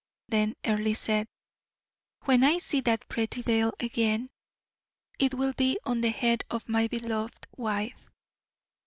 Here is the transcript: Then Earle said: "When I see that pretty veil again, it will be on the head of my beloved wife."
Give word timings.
Then 0.29 0.55
Earle 0.65 0.95
said: 0.95 1.27
"When 2.23 2.43
I 2.43 2.57
see 2.57 2.81
that 2.81 3.07
pretty 3.07 3.43
veil 3.43 3.71
again, 3.79 4.31
it 5.19 5.35
will 5.35 5.53
be 5.53 5.77
on 5.85 6.01
the 6.01 6.09
head 6.09 6.43
of 6.49 6.67
my 6.67 6.87
beloved 6.87 7.45
wife." 7.55 8.09